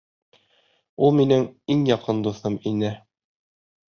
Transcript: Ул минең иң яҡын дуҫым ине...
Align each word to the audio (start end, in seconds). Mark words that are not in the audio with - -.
Ул 1.07 1.11
минең 1.17 1.45
иң 1.73 1.83
яҡын 1.89 2.23
дуҫым 2.29 2.57
ине... 2.73 2.91